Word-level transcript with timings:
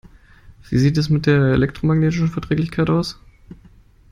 Wie 0.67 0.79
sieht 0.79 0.97
es 0.97 1.11
mit 1.11 1.27
der 1.27 1.51
elektromagnetischen 1.51 2.27
Verträglichkeit 2.27 2.89
aus? 2.89 3.19